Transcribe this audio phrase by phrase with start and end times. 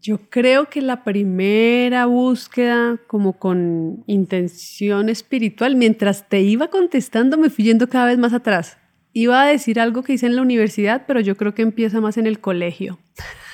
[0.00, 7.50] Yo creo que la primera búsqueda como con intención espiritual, mientras te iba contestando me
[7.50, 8.78] fui yendo cada vez más atrás.
[9.12, 12.16] Iba a decir algo que hice en la universidad, pero yo creo que empieza más
[12.16, 12.98] en el colegio,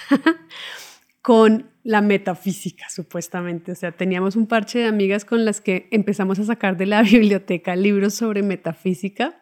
[1.23, 3.73] con la metafísica, supuestamente.
[3.73, 7.03] O sea, teníamos un parche de amigas con las que empezamos a sacar de la
[7.03, 9.37] biblioteca libros sobre metafísica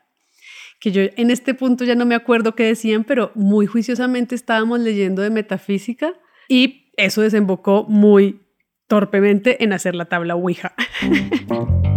[0.80, 4.78] que yo en este punto ya no me acuerdo qué decían, pero muy juiciosamente estábamos
[4.78, 6.14] leyendo de metafísica
[6.48, 8.42] y eso desembocó muy
[8.88, 10.74] torpemente en hacer la tabla Ouija.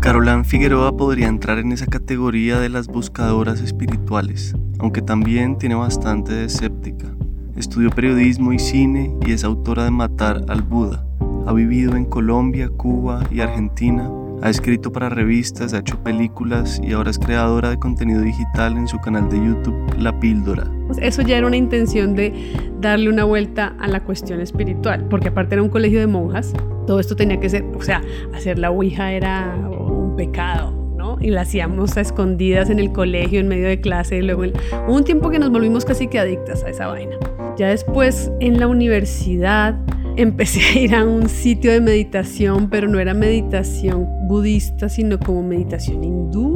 [0.00, 6.32] Carolán Figueroa podría entrar en esa categoría de las buscadoras espirituales, aunque también tiene bastante
[6.32, 7.12] de escéptica.
[7.56, 11.04] Estudió periodismo y cine y es autora de Matar al Buda.
[11.46, 14.08] Ha vivido en Colombia, Cuba y Argentina
[14.42, 18.86] ha escrito para revistas, ha hecho películas y ahora es creadora de contenido digital en
[18.86, 20.70] su canal de YouTube La Píldora.
[20.86, 22.32] Pues eso ya era una intención de
[22.80, 26.52] darle una vuelta a la cuestión espiritual, porque aparte era un colegio de monjas,
[26.86, 28.02] todo esto tenía que ser, o sea,
[28.34, 31.16] hacer la Ouija era un pecado, ¿no?
[31.20, 34.44] Y la hacíamos a escondidas en el colegio, en medio de clase, y luego
[34.86, 37.16] hubo un tiempo que nos volvimos casi que adictas a esa vaina.
[37.56, 39.76] Ya después en la universidad
[40.16, 45.42] empecé a ir a un sitio de meditación, pero no era meditación budista, sino como
[45.42, 46.54] meditación hindú.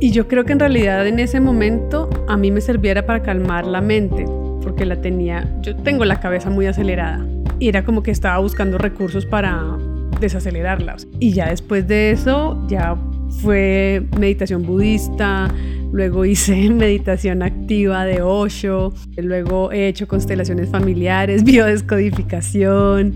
[0.00, 3.66] Y yo creo que en realidad en ese momento a mí me servía para calmar
[3.66, 4.26] la mente,
[4.62, 7.24] porque la tenía, yo tengo la cabeza muy acelerada.
[7.58, 9.78] Y era como que estaba buscando recursos para
[10.20, 10.96] desacelerarla.
[11.18, 12.96] Y ya después de eso, ya
[13.40, 15.48] fue meditación budista,
[15.96, 23.14] luego hice meditación activa de Osho, luego he hecho constelaciones familiares, biodescodificación,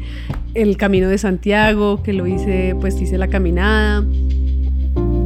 [0.55, 4.05] el Camino de Santiago, que lo hice, pues hice la caminada.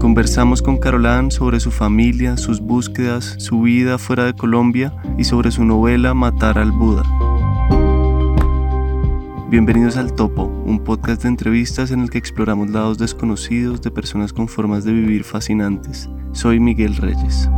[0.01, 5.51] Conversamos con Carolán sobre su familia, sus búsquedas, su vida fuera de Colombia y sobre
[5.51, 7.05] su novela Matar al Buda.
[9.49, 14.33] Bienvenidos al Topo, un podcast de entrevistas en el que exploramos lados desconocidos de personas
[14.33, 16.11] con formas de vivir fascinantes.
[16.33, 17.49] Soy Miguel Reyes.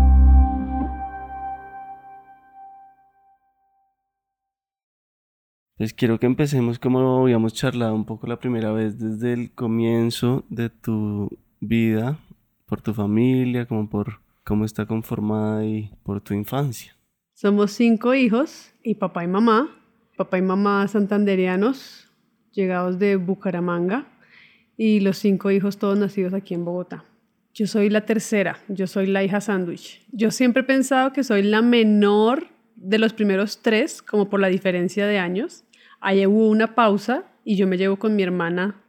[5.79, 10.45] Pues quiero que empecemos como habíamos charlado un poco la primera vez, desde el comienzo
[10.51, 11.31] de tu
[11.61, 12.19] vida,
[12.67, 16.95] por tu familia, como por cómo está conformada y por tu infancia.
[17.33, 19.71] Somos cinco hijos y papá y mamá
[20.17, 22.06] papá y mamá santanderianos,
[22.57, 24.07] llegados de Bucaramanga,
[24.77, 27.05] y los cinco hijos todos nacidos aquí en Bogotá.
[27.55, 30.05] Yo soy la tercera, yo soy la hija sándwich.
[30.13, 34.49] Yo siempre he pensado que soy la menor de los primeros tres, como por la
[34.49, 35.65] diferencia de años.
[36.01, 38.83] Ahí hubo una pausa y yo me llevo con mi hermana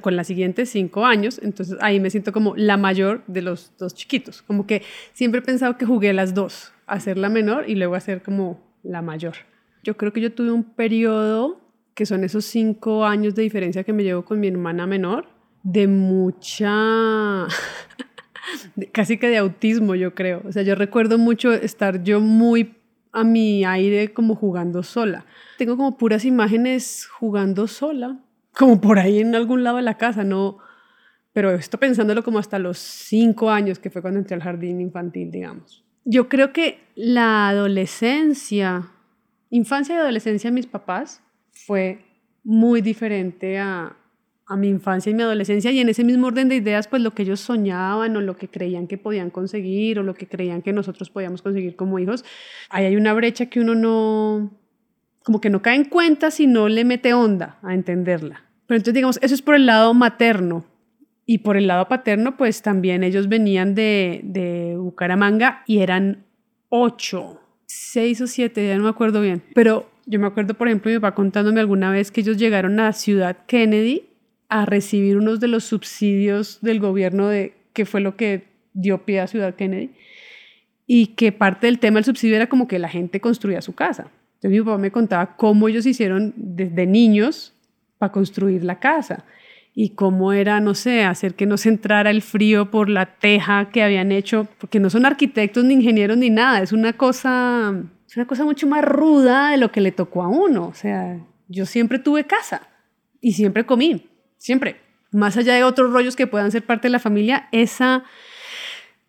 [0.00, 3.94] con las siguientes cinco años, entonces ahí me siento como la mayor de los dos
[3.94, 4.42] chiquitos.
[4.42, 4.82] Como que
[5.12, 8.22] siempre he pensado que jugué las dos, a ser la menor y luego a ser
[8.22, 9.34] como la mayor.
[9.82, 11.60] Yo creo que yo tuve un periodo,
[11.94, 15.26] que son esos cinco años de diferencia que me llevo con mi hermana menor,
[15.62, 17.46] de mucha,
[18.92, 20.42] casi que de autismo, yo creo.
[20.46, 22.74] O sea, yo recuerdo mucho estar yo muy
[23.12, 25.24] a mi aire como jugando sola.
[25.56, 28.18] Tengo como puras imágenes jugando sola,
[28.52, 30.58] como por ahí en algún lado de la casa, no,
[31.32, 35.30] pero esto pensándolo como hasta los cinco años, que fue cuando entré al jardín infantil,
[35.30, 35.84] digamos.
[36.04, 38.90] Yo creo que la adolescencia
[39.54, 41.22] infancia y adolescencia de mis papás
[41.54, 42.04] fue
[42.42, 43.96] muy diferente a,
[44.46, 47.12] a mi infancia y mi adolescencia y en ese mismo orden de ideas, pues lo
[47.12, 50.72] que ellos soñaban o lo que creían que podían conseguir o lo que creían que
[50.72, 52.24] nosotros podíamos conseguir como hijos,
[52.68, 54.50] ahí hay una brecha que uno no,
[55.22, 58.44] como que no cae en cuenta si no le mete onda a entenderla.
[58.66, 60.64] Pero entonces, digamos, eso es por el lado materno.
[61.26, 66.26] Y por el lado paterno, pues también ellos venían de, de Bucaramanga y eran
[66.68, 69.42] ocho seis o siete, ya no me acuerdo bien.
[69.54, 72.92] Pero yo me acuerdo, por ejemplo, mi papá contándome alguna vez que ellos llegaron a
[72.92, 74.04] Ciudad Kennedy
[74.48, 79.20] a recibir unos de los subsidios del gobierno de que fue lo que dio pie
[79.20, 79.92] a Ciudad Kennedy
[80.86, 84.10] y que parte del tema del subsidio era como que la gente construía su casa.
[84.36, 87.54] Entonces mi papá me contaba cómo ellos hicieron desde niños
[87.98, 89.24] para construir la casa
[89.74, 93.70] y cómo era, no sé, hacer que no se entrara el frío por la teja
[93.70, 97.74] que habían hecho, porque no son arquitectos ni ingenieros ni nada, es una cosa,
[98.14, 100.68] es una cosa mucho más ruda de lo que le tocó a uno.
[100.68, 101.18] O sea,
[101.48, 102.68] yo siempre tuve casa
[103.20, 104.08] y siempre comí,
[104.38, 104.76] siempre.
[105.10, 108.04] Más allá de otros rollos que puedan ser parte de la familia, esa,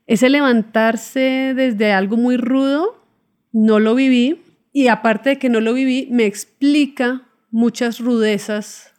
[0.07, 3.05] ese levantarse desde algo muy rudo,
[3.51, 4.41] no lo viví
[4.73, 8.91] y aparte de que no lo viví, me explica muchas rudezas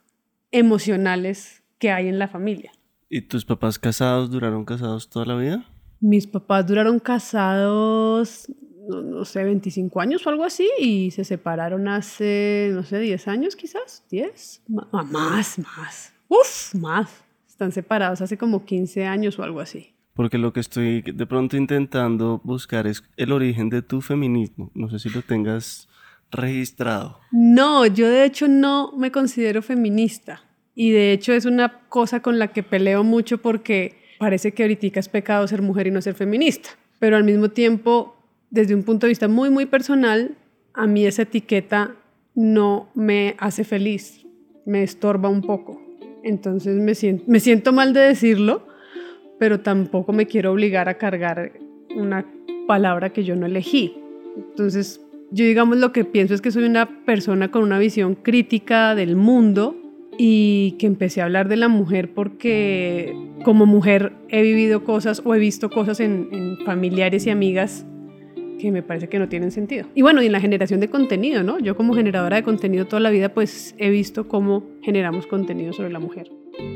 [0.53, 2.71] emocionales que hay en la familia.
[3.11, 5.65] ¿Y tus papás casados duraron casados toda la vida?
[5.99, 8.47] Mis papás duraron casados
[8.89, 13.57] no, sé, 25 años o algo así y se separaron hace, no sé, 10 años
[13.57, 17.25] quizás, 10, más, más, uf, más.
[17.49, 19.95] Están separados hace como 15 años o algo así.
[20.13, 24.71] Porque lo que estoy de pronto intentando buscar es el origen de tu feminismo.
[24.75, 25.89] No sé si lo tengas
[26.31, 27.21] registrado.
[27.33, 30.43] No, yo de hecho no me considero feminista.
[30.75, 35.01] Y de hecho es una cosa con la que peleo mucho porque parece que ahorita
[35.01, 36.71] es pecado ser mujer y no ser feminista.
[36.99, 38.16] Pero al mismo tiempo
[38.51, 40.37] desde un punto de vista muy, muy personal,
[40.73, 41.97] a mí esa etiqueta
[42.35, 44.27] no me hace feliz,
[44.67, 45.81] me estorba un poco.
[46.23, 48.67] Entonces me siento, me siento mal de decirlo,
[49.39, 51.53] pero tampoco me quiero obligar a cargar
[51.95, 52.27] una
[52.67, 53.95] palabra que yo no elegí.
[54.37, 55.01] Entonces,
[55.31, 59.17] yo digamos lo que pienso es que soy una persona con una visión crítica del
[59.17, 59.77] mundo
[60.19, 63.15] y que empecé a hablar de la mujer porque
[63.45, 67.87] como mujer he vivido cosas o he visto cosas en, en familiares y amigas
[68.59, 69.87] que me parece que no tienen sentido.
[69.95, 71.59] Y bueno, y en la generación de contenido, ¿no?
[71.59, 75.91] Yo como generadora de contenido toda la vida, pues he visto cómo generamos contenido sobre
[75.91, 76.31] la mujer.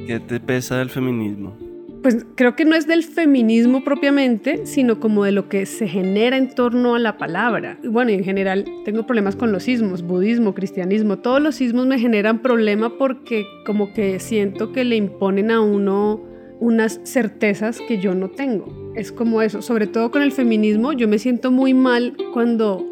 [0.07, 1.57] ¿Qué te pesa del feminismo?
[2.03, 6.39] Pues creo que no es del feminismo propiamente, sino como de lo que se genera
[6.39, 7.79] en torno a la palabra.
[7.83, 11.87] Y bueno, y en general tengo problemas con los sismos, budismo, cristianismo, todos los sismos
[11.87, 16.30] me generan problema porque como que siento que le imponen a uno
[16.61, 18.93] unas certezas que yo no tengo.
[18.95, 22.85] Es como eso, sobre todo con el feminismo, yo me siento muy mal cuando,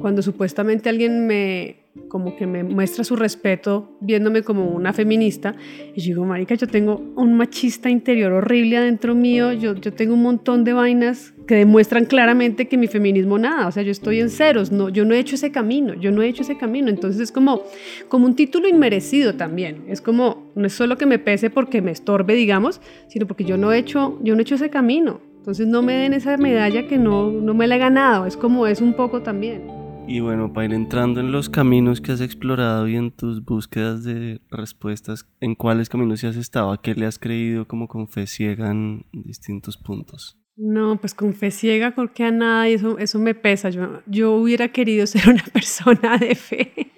[0.00, 5.54] cuando supuestamente alguien me, como que me muestra su respeto viéndome como una feminista.
[5.94, 10.14] Y yo digo, marica, yo tengo un machista interior horrible adentro mío, yo, yo tengo
[10.14, 14.20] un montón de vainas que demuestran claramente que mi feminismo nada, o sea, yo estoy
[14.20, 16.88] en ceros, no, yo no he hecho ese camino, yo no he hecho ese camino,
[16.88, 17.62] entonces es como,
[18.08, 21.90] como un título inmerecido también, es como, no es solo que me pese porque me
[21.90, 25.66] estorbe, digamos, sino porque yo no he hecho, yo no he hecho ese camino, entonces
[25.66, 28.80] no me den esa medalla que no, no me la he ganado, es como es
[28.80, 29.83] un poco también.
[30.06, 34.04] Y bueno, para ir entrando en los caminos que has explorado y en tus búsquedas
[34.04, 36.72] de respuestas, ¿en cuáles caminos has estado?
[36.72, 40.38] ¿A qué le has creído como con fe ciega en distintos puntos?
[40.56, 43.70] No, pues con fe ciega porque a nada eso, eso me pesa.
[43.70, 46.92] Yo, yo hubiera querido ser una persona de fe,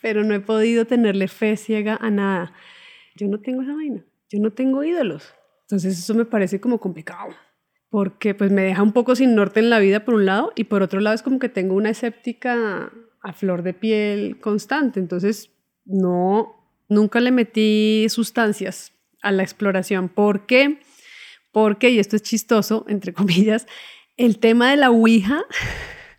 [0.00, 2.54] pero no he podido tenerle fe ciega a nada.
[3.16, 5.34] Yo no tengo esa vaina, yo no tengo ídolos.
[5.64, 7.34] Entonces eso me parece como complicado
[7.94, 10.64] porque pues me deja un poco sin norte en la vida por un lado y
[10.64, 12.90] por otro lado es como que tengo una escéptica
[13.22, 15.52] a flor de piel constante, entonces
[15.84, 16.56] no,
[16.88, 20.08] nunca le metí sustancias a la exploración.
[20.08, 20.80] ¿Por qué?
[21.52, 23.64] Porque, y esto es chistoso, entre comillas,
[24.16, 25.44] el tema de la Ouija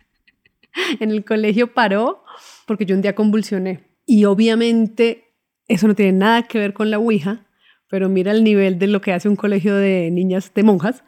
[0.98, 2.24] en el colegio paró
[2.66, 5.34] porque yo un día convulsioné y obviamente
[5.68, 7.44] eso no tiene nada que ver con la Ouija,
[7.90, 11.04] pero mira el nivel de lo que hace un colegio de niñas, de monjas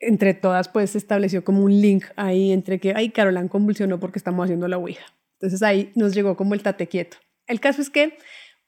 [0.00, 4.18] entre todas pues se estableció como un link ahí entre que, ay, Carolán convulsionó porque
[4.18, 5.06] estamos haciendo la Ouija.
[5.34, 7.16] Entonces ahí nos llegó como el tate quieto.
[7.46, 8.16] El caso es que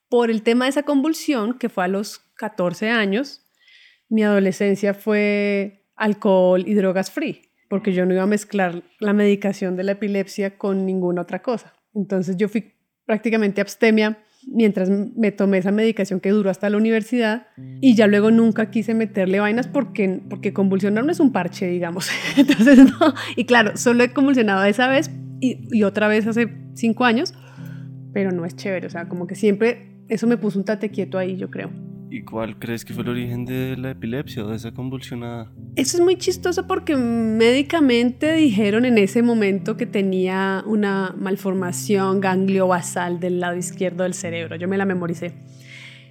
[0.09, 3.47] por el tema de esa convulsión, que fue a los 14 años,
[4.09, 9.77] mi adolescencia fue alcohol y drogas free, porque yo no iba a mezclar la medicación
[9.77, 11.75] de la epilepsia con ninguna otra cosa.
[11.95, 12.75] Entonces yo fui
[13.05, 17.47] prácticamente abstemia mientras me tomé esa medicación que duró hasta la universidad
[17.81, 22.09] y ya luego nunca quise meterle vainas porque, porque convulsionar no es un parche, digamos.
[22.37, 23.15] Entonces, no.
[23.37, 25.11] Y claro, solo he convulsionado esa vez
[25.41, 27.35] y, y otra vez hace cinco años,
[28.13, 28.87] pero no es chévere.
[28.87, 31.71] O sea, como que siempre eso me puso un tate quieto ahí, yo creo.
[32.13, 35.53] ¿Y cuál crees que fue el origen de la epilepsia o de esa convulsionada?
[35.77, 43.21] Eso es muy chistoso porque médicamente dijeron en ese momento que tenía una malformación ganglio-basal
[43.21, 44.57] del lado izquierdo del cerebro.
[44.57, 45.35] Yo me la memoricé.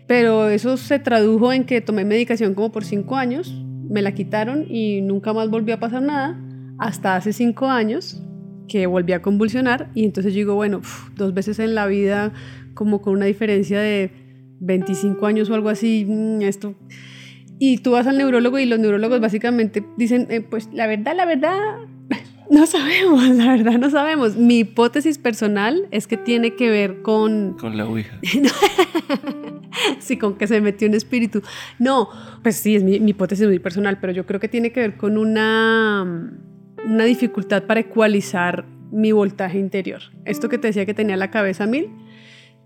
[0.08, 3.53] Pero eso se tradujo en que tomé medicación como por cinco años,
[3.89, 6.39] me la quitaron y nunca más volvió a pasar nada,
[6.77, 8.24] hasta hace cinco años
[8.70, 10.82] que volví a convulsionar y entonces yo digo, bueno,
[11.18, 12.32] dos veces en la vida
[12.74, 14.12] como con una diferencia de
[14.60, 16.75] 25 años o algo así, mm, esto.
[17.60, 21.25] Y tú vas al neurólogo y los neurólogos básicamente dicen, eh, pues la verdad, la
[21.25, 21.58] verdad,
[22.50, 24.38] no sabemos, la verdad no sabemos.
[24.38, 27.58] Mi hipótesis personal es que tiene que ver con...
[27.60, 28.18] Con la Ouija.
[30.00, 31.42] sí, con que se metió un espíritu.
[31.80, 32.10] No,
[32.44, 35.18] pues sí, es mi, hipótesis muy personal, pero yo creo que tiene que ver con
[35.18, 36.32] una,
[36.86, 40.01] una dificultad para ecualizar mi voltaje interior.
[40.25, 41.89] Esto que te decía que tenía la cabeza mil,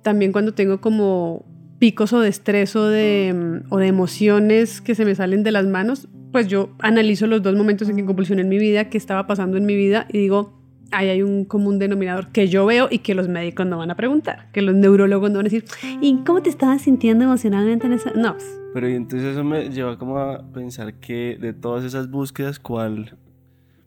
[0.03, 1.45] también cuando tengo como
[1.83, 5.51] picos o de estrés o de, mm, o de emociones que se me salen de
[5.51, 8.97] las manos, pues yo analizo los dos momentos en que convulsioné en mi vida, qué
[8.97, 10.53] estaba pasando en mi vida y digo,
[10.91, 13.95] ahí hay un común denominador que yo veo y que los médicos no van a
[13.95, 15.65] preguntar, que los neurólogos no van a decir,
[15.99, 18.11] ¿y cómo te estabas sintiendo emocionalmente en esa?
[18.11, 18.37] No.
[18.73, 23.17] Pero y entonces eso me lleva como a pensar que de todas esas búsquedas, ¿cuál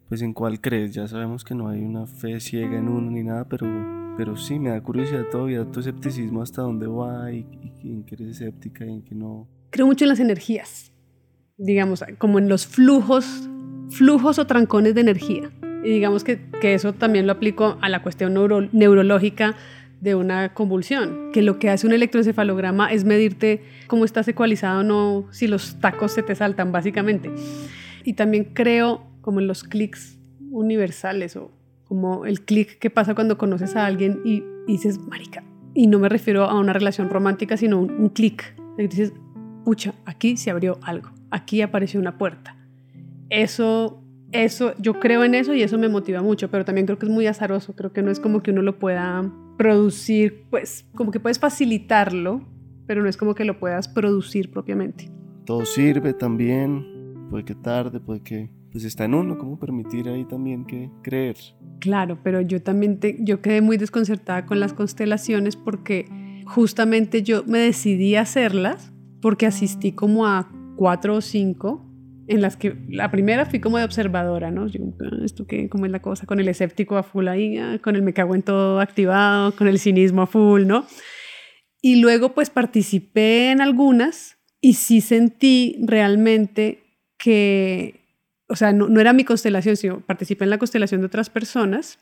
[0.07, 0.93] pues en cuál crees.
[0.93, 3.67] Ya sabemos que no hay una fe ciega en uno ni nada, pero,
[4.17, 7.45] pero sí, me da curiosidad todavía tu escepticismo hasta dónde va y,
[7.83, 9.47] en qué eres escéptica y en qué no.
[9.69, 10.91] Creo mucho en las energías,
[11.57, 13.49] digamos, como en los flujos,
[13.89, 15.51] flujos o trancones de energía.
[15.83, 18.33] Y digamos que, que eso también lo aplico a la cuestión
[18.71, 19.55] neurológica
[20.01, 24.83] de una convulsión, que lo que hace un electroencefalograma es medirte cómo estás ecualizado o
[24.83, 27.31] no, si los tacos se te saltan, básicamente.
[28.03, 30.17] Y también creo como en los clics
[30.51, 31.51] universales o
[31.83, 35.43] como el clic que pasa cuando conoces a alguien y, dices, marica,
[35.73, 39.11] y no me refiero a una relación romántica, sino un, un clic, dices,
[39.65, 42.55] pucha, aquí se abrió algo, aquí apareció una puerta.
[43.29, 47.07] Eso eso, yo creo en eso y eso me motiva mucho, pero también creo que
[47.07, 51.11] es muy azaroso, creo que no es como que uno lo pueda producir, pues como
[51.11, 52.47] que puedes facilitarlo,
[52.85, 55.11] pero no es como que lo puedas producir propiamente.
[55.45, 60.23] Todo sirve también, puede que tarde, puede que pues está en uno, cómo permitir ahí
[60.23, 61.35] también que creer.
[61.79, 66.05] Claro, pero yo también te, yo quedé muy desconcertada con las constelaciones porque
[66.45, 71.91] justamente yo me decidí a hacerlas porque asistí como a cuatro o cinco
[72.27, 74.67] en las que la primera fui como de observadora, ¿no?
[74.67, 75.69] Yo, ah, ¿esto qué?
[75.69, 76.27] ¿Cómo es la cosa?
[76.27, 79.67] Con el escéptico a full ahí, ah, con el me cago en todo activado, con
[79.67, 80.85] el cinismo a full, ¿no?
[81.81, 86.83] Y luego pues participé en algunas y sí sentí realmente
[87.17, 88.06] que,
[88.47, 91.99] o sea, no, no era mi constelación, sino participé en la constelación de otras personas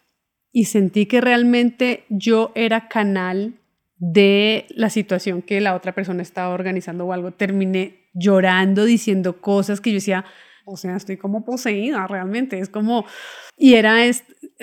[0.51, 3.55] y sentí que realmente yo era canal
[3.97, 7.31] de la situación que la otra persona estaba organizando o algo.
[7.31, 10.25] Terminé llorando, diciendo cosas que yo decía,
[10.65, 13.05] o sea, estoy como poseída realmente, es como,
[13.57, 13.97] y era,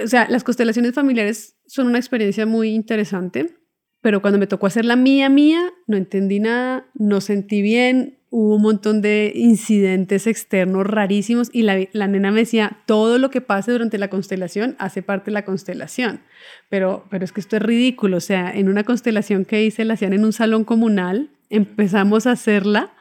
[0.02, 3.54] o sea, las constelaciones familiares son una experiencia muy interesante,
[4.00, 8.56] pero cuando me tocó hacer la mía, mía, no entendí nada, no sentí bien, hubo
[8.56, 13.42] un montón de incidentes externos rarísimos y la, la, nena me decía, todo lo que
[13.42, 16.22] pase durante la constelación hace parte de la constelación,
[16.70, 19.94] pero, pero es que esto es ridículo, o sea, en una constelación que hice, la
[19.94, 22.94] hacían en un salón comunal, empezamos a hacerla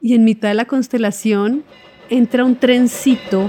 [0.00, 1.62] y en mitad de la constelación
[2.10, 3.48] entra un trencito,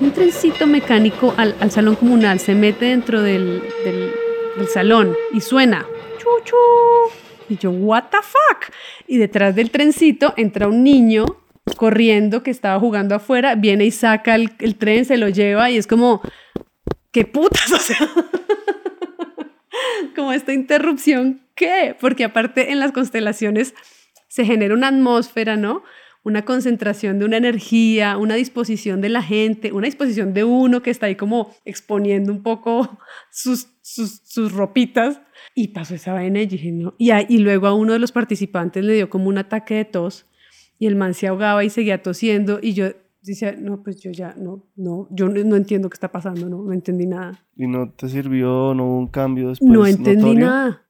[0.00, 5.86] un trencito mecánico al, salón comunal, se mete dentro del, del, salón y suena,
[6.18, 6.56] chuchu.
[7.50, 8.72] Y yo, what the fuck?
[9.06, 11.26] Y detrás del trencito entra un niño
[11.76, 15.76] corriendo que estaba jugando afuera, viene y saca el, el tren, se lo lleva y
[15.76, 16.22] es como,
[17.12, 17.70] ¿qué putas?
[17.72, 18.08] O sea,
[20.14, 21.96] como esta interrupción, ¿qué?
[22.00, 23.74] Porque aparte en las constelaciones
[24.28, 25.82] se genera una atmósfera, ¿no?
[26.22, 30.90] Una concentración de una energía, una disposición de la gente, una disposición de uno que
[30.90, 32.98] está ahí como exponiendo un poco
[33.30, 35.20] sus, sus, ropitas.
[35.60, 36.94] Y pasó esa vaina y dije, no.
[36.96, 40.24] Y, y luego a uno de los participantes le dio como un ataque de tos
[40.78, 42.86] y el man se ahogaba y seguía tosiendo y yo
[43.20, 46.72] decía, no, pues yo ya, no, no, yo no, entiendo qué está pasando, no, no
[46.72, 47.44] entendí nada.
[47.56, 49.70] ¿Y no te sirvió, no hubo un cambio después?
[49.70, 50.86] No entendí nada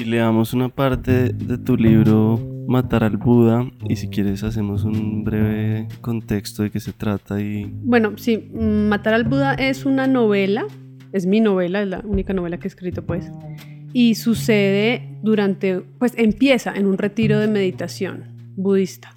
[0.00, 5.24] y leamos una parte de tu libro Matar al Buda y si quieres hacemos un
[5.24, 7.70] breve contexto de qué se trata y...
[7.82, 10.64] Bueno, sí, Matar al Buda es una novela,
[11.12, 13.30] es mi novela, es la única novela que he escrito pues,
[13.92, 18.24] y sucede durante, pues empieza en un retiro de meditación
[18.56, 19.14] budista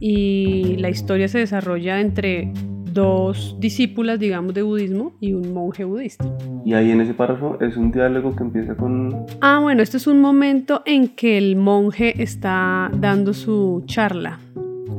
[0.00, 2.52] y la historia se desarrolla entre
[2.92, 6.24] dos discípulas, digamos, de budismo y un monje budista.
[6.64, 9.26] Y ahí en ese párrafo es un diálogo que empieza con...
[9.40, 14.38] Ah, bueno, este es un momento en que el monje está dando su charla.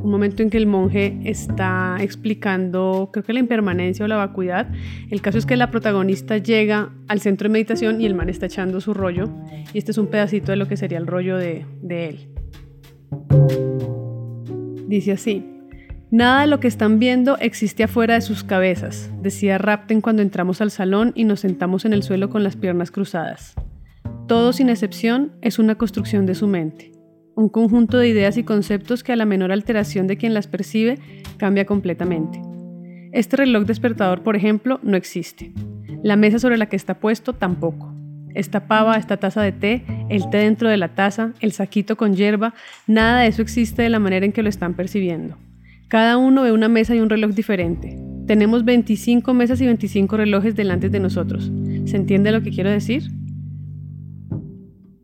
[0.02, 4.68] Un momento en que el monje está explicando, creo que la impermanencia o la vacuidad.
[5.10, 8.46] El caso es que la protagonista llega al centro de meditación y el man está
[8.46, 9.28] echando su rollo.
[9.72, 12.28] Y este es un pedacito de lo que sería el rollo de, de él.
[14.86, 15.44] Dice así.
[16.12, 20.60] Nada de lo que están viendo existe afuera de sus cabezas, decía Rapten cuando entramos
[20.60, 23.56] al salón y nos sentamos en el suelo con las piernas cruzadas.
[24.28, 26.92] Todo sin excepción es una construcción de su mente,
[27.36, 30.98] un conjunto de ideas y conceptos que a la menor alteración de quien las percibe
[31.36, 32.40] cambia completamente.
[33.12, 35.52] Este reloj despertador, por ejemplo, no existe.
[36.02, 37.92] La mesa sobre la que está puesto tampoco.
[38.34, 42.14] Esta pava, esta taza de té, el té dentro de la taza, el saquito con
[42.14, 42.54] hierba,
[42.86, 45.36] nada de eso existe de la manera en que lo están percibiendo.
[45.88, 47.96] Cada uno ve una mesa y un reloj diferente.
[48.26, 51.50] Tenemos 25 mesas y 25 relojes delante de nosotros.
[51.84, 53.04] ¿Se entiende lo que quiero decir?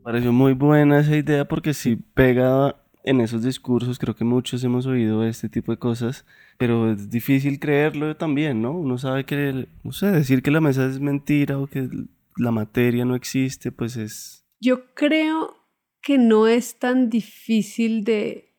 [0.03, 4.87] Pareció muy buena esa idea porque si pega en esos discursos, creo que muchos hemos
[4.87, 6.25] oído este tipo de cosas,
[6.59, 8.73] pero es difícil creerlo también, ¿no?
[8.73, 11.89] Uno sabe que, no sé, decir que la mesa es mentira o que
[12.37, 14.45] la materia no existe, pues es...
[14.61, 15.57] Yo creo
[16.01, 18.53] que no es tan difícil de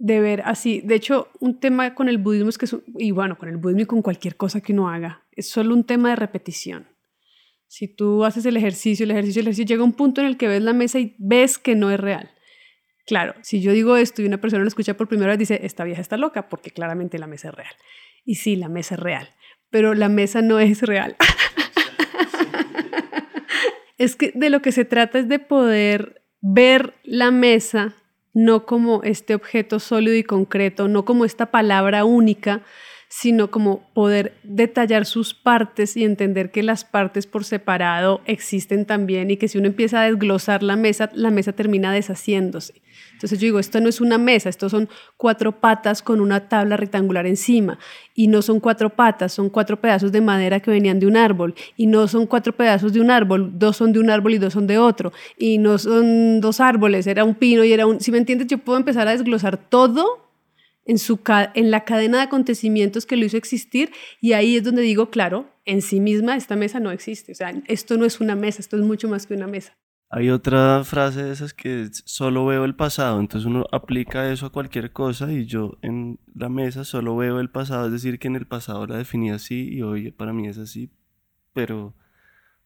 [0.00, 0.80] de ver así.
[0.80, 2.66] De hecho, un tema con el budismo es que,
[2.98, 5.84] y bueno, con el budismo y con cualquier cosa que uno haga, es solo un
[5.84, 6.88] tema de repetición.
[7.70, 10.48] Si tú haces el ejercicio, el ejercicio, el ejercicio, llega un punto en el que
[10.48, 12.28] ves la mesa y ves que no es real.
[13.06, 15.84] Claro, si yo digo esto y una persona lo escucha por primera vez, dice, esta
[15.84, 17.72] vieja está loca, porque claramente la mesa es real.
[18.24, 19.28] Y sí, la mesa es real,
[19.70, 21.14] pero la mesa no es real.
[23.98, 27.94] es que de lo que se trata es de poder ver la mesa
[28.34, 32.64] no como este objeto sólido y concreto, no como esta palabra única,
[33.12, 39.32] sino como poder detallar sus partes y entender que las partes por separado existen también
[39.32, 42.80] y que si uno empieza a desglosar la mesa, la mesa termina deshaciéndose.
[43.14, 46.76] Entonces yo digo, esto no es una mesa, esto son cuatro patas con una tabla
[46.76, 47.80] rectangular encima.
[48.14, 51.56] Y no son cuatro patas, son cuatro pedazos de madera que venían de un árbol.
[51.76, 54.52] Y no son cuatro pedazos de un árbol, dos son de un árbol y dos
[54.52, 55.12] son de otro.
[55.36, 58.00] Y no son dos árboles, era un pino y era un...
[58.00, 60.29] Si me entiendes, yo puedo empezar a desglosar todo
[60.90, 61.20] en, su,
[61.54, 65.48] en la cadena de acontecimientos que lo hizo existir y ahí es donde digo, claro,
[65.64, 67.30] en sí misma esta mesa no existe.
[67.30, 69.72] O sea, esto no es una mesa, esto es mucho más que una mesa.
[70.08, 74.50] Hay otra frase de esas que solo veo el pasado, entonces uno aplica eso a
[74.50, 78.34] cualquier cosa y yo en la mesa solo veo el pasado, es decir, que en
[78.34, 80.90] el pasado la definía así y hoy para mí es así,
[81.52, 81.94] pero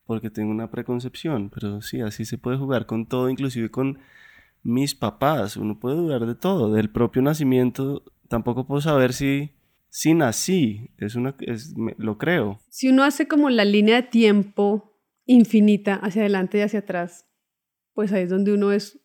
[0.07, 3.99] porque tengo una preconcepción, pero sí, así se puede jugar con todo, inclusive con
[4.63, 9.53] mis papás, uno puede dudar de todo, del propio nacimiento, tampoco puedo saber si,
[9.89, 12.61] si nací, es una, es, lo creo.
[12.69, 17.27] Si uno hace como la línea de tiempo infinita hacia adelante y hacia atrás,
[17.95, 19.01] pues ahí es donde uno es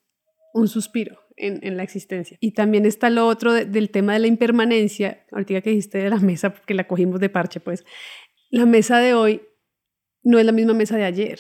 [0.53, 2.37] un suspiro en, la existencia.
[2.41, 6.17] Y también está lo otro del tema de la impermanencia, ahorita que dijiste de la
[6.19, 7.85] mesa, porque la cogimos de parche, pues
[8.49, 9.41] la mesa de hoy
[10.23, 11.39] no es la misma mesa de ayer,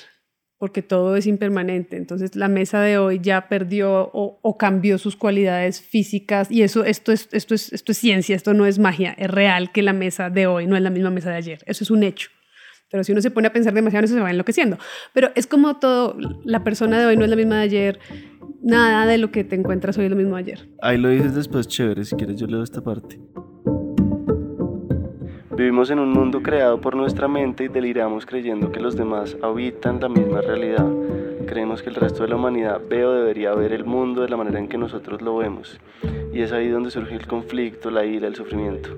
[0.59, 1.97] porque todo es impermanente.
[1.97, 7.13] Entonces la mesa de hoy ya perdió o, cambió sus cualidades físicas y eso, esto
[7.13, 10.29] es, esto, es, esto es ciencia, esto no es magia, es real que la mesa
[10.29, 12.29] de hoy no es la misma mesa de ayer, eso es un hecho.
[12.91, 14.77] Pero si uno se pone a pensar demasiado eso, se va enloqueciendo.
[15.13, 17.99] Pero es como todo, la persona de hoy no es la misma de ayer,
[18.61, 20.69] nada de lo que te encuentras hoy es lo mismo de ayer.
[20.81, 23.19] Ahí lo dices después, chévere, si quieres yo leo esta parte.
[25.59, 29.99] Vivimos en un mundo creado por nuestra mente y deliramos creyendo que los demás habitan
[29.99, 30.89] la misma realidad.
[31.47, 34.37] Creemos que el resto de la humanidad ve o debería ver el mundo de la
[34.37, 35.77] manera en que nosotros lo vemos.
[36.31, 38.91] Y es ahí donde surge el conflicto, la ira, el sufrimiento.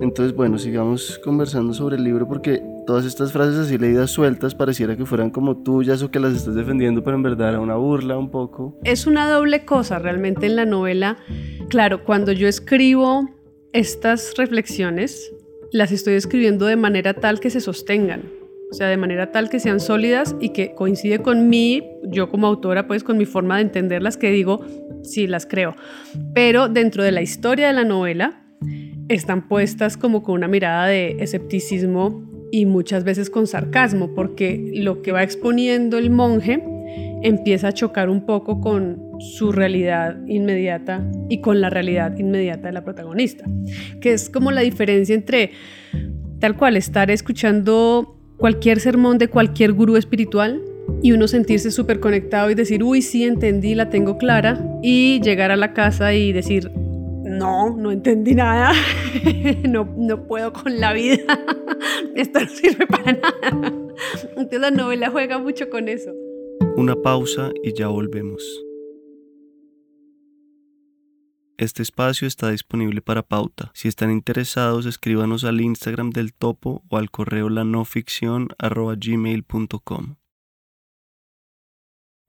[0.00, 4.96] Entonces, bueno, sigamos conversando sobre el libro porque todas estas frases así leídas sueltas pareciera
[4.96, 8.16] que fueran como tuyas o que las estás defendiendo, pero en verdad era una burla
[8.16, 8.74] un poco.
[8.84, 11.18] Es una doble cosa realmente en la novela.
[11.68, 13.28] Claro, cuando yo escribo
[13.74, 15.30] estas reflexiones,
[15.72, 18.22] las estoy escribiendo de manera tal que se sostengan.
[18.70, 22.46] O sea, de manera tal que sean sólidas y que coincide con mí, yo como
[22.46, 24.64] autora, pues con mi forma de entenderlas, que digo,
[25.02, 25.74] sí, las creo.
[26.34, 28.44] Pero dentro de la historia de la novela,
[29.08, 35.02] están puestas como con una mirada de escepticismo y muchas veces con sarcasmo, porque lo
[35.02, 36.62] que va exponiendo el monje
[37.22, 42.72] empieza a chocar un poco con su realidad inmediata y con la realidad inmediata de
[42.72, 43.44] la protagonista,
[44.00, 45.52] que es como la diferencia entre
[46.38, 50.62] tal cual estar escuchando cualquier sermón de cualquier gurú espiritual
[51.02, 55.50] y uno sentirse súper conectado y decir, uy, sí, entendí, la tengo clara, y llegar
[55.50, 56.70] a la casa y decir,
[57.22, 58.72] no, no entendí nada,
[59.68, 61.38] no, no puedo con la vida,
[62.16, 63.72] esto no sirve para nada.
[64.30, 66.12] Entonces la novela juega mucho con eso.
[66.80, 68.64] Una pausa y ya volvemos.
[71.58, 73.70] Este espacio está disponible para pauta.
[73.74, 80.16] Si están interesados, escríbanos al Instagram del topo o al correo lanoficción.gmail.com.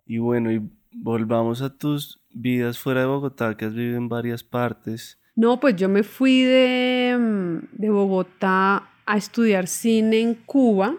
[0.06, 4.44] Y bueno, y volvamos a tus vidas fuera de Bogotá, que has vivido en varias
[4.44, 5.18] partes.
[5.34, 10.98] No, pues yo me fui de, mm, de Bogotá a estudiar cine en Cuba.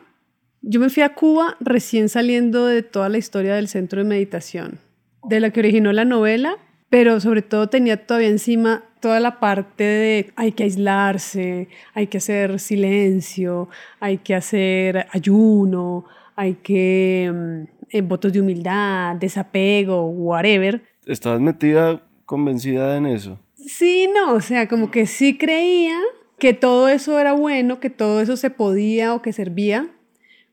[0.63, 4.79] Yo me fui a Cuba recién saliendo de toda la historia del centro de meditación,
[5.25, 6.57] de la que originó la novela,
[6.89, 12.19] pero sobre todo tenía todavía encima toda la parte de hay que aislarse, hay que
[12.19, 16.05] hacer silencio, hay que hacer ayuno,
[16.37, 20.81] hay que mm, en votos de humildad, desapego, whatever.
[21.07, 23.41] ¿Estabas metida, convencida en eso?
[23.57, 25.99] Sí, no, o sea, como que sí creía
[26.39, 29.89] que todo eso era bueno, que todo eso se podía o que servía,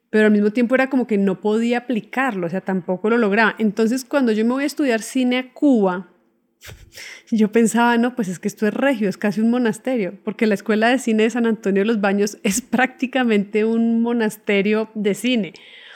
[0.09, 3.55] pero al mismo tiempo era como que no podía aplicarlo, o sea, tampoco lo lograba.
[3.59, 6.09] Entonces, cuando yo me voy a estudiar cine a Cuba,
[7.31, 10.55] yo pensaba, no, pues es que esto es regio, es casi un monasterio, porque la
[10.55, 15.53] Escuela de Cine de San Antonio de los Baños es prácticamente un monasterio de cine.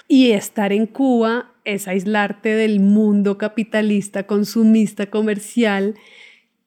[0.07, 5.95] Y estar en Cuba es aislarte del mundo capitalista, consumista, comercial,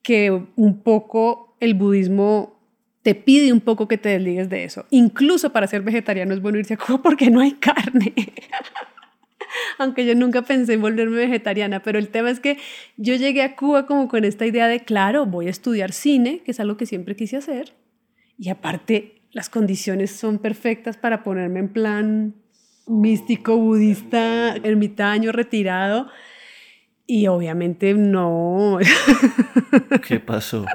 [0.03, 2.56] que un poco el budismo
[3.07, 4.85] te pide un poco que te desligues de eso.
[4.91, 8.13] Incluso para ser vegetariano es bueno irse a Cuba porque no hay carne.
[9.79, 12.59] Aunque yo nunca pensé en volverme vegetariana, pero el tema es que
[12.97, 16.51] yo llegué a Cuba como con esta idea de, claro, voy a estudiar cine, que
[16.51, 17.75] es algo que siempre quise hacer,
[18.41, 22.35] y aparte las condiciones son perfectas para ponerme en plan
[22.89, 26.09] místico, budista, ermitaño, retirado.
[27.07, 28.81] Y obviamente no.
[30.09, 30.67] ¿Qué pasó?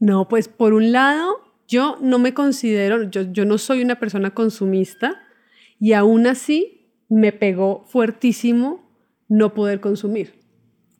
[0.00, 4.30] No, pues por un lado, yo no me considero, yo, yo no soy una persona
[4.30, 5.22] consumista
[5.78, 8.90] y aún así me pegó fuertísimo
[9.28, 10.40] no poder consumir.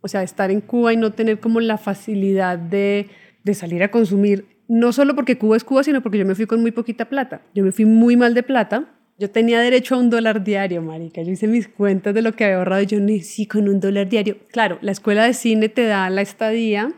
[0.03, 3.09] O sea, estar en Cuba y no tener como la facilidad de,
[3.43, 6.47] de salir a consumir, no solo porque Cuba es Cuba, sino porque yo me fui
[6.47, 7.43] con muy poquita plata.
[7.55, 8.85] Yo me fui muy mal de plata.
[9.19, 11.23] Yo tenía derecho a un dólar diario, marica.
[11.23, 13.81] Yo hice mis cuentas de lo que había ahorrado y yo ni sí con un
[13.81, 14.39] dólar diario.
[14.53, 16.93] Claro, la escuela de cine te da la estadía,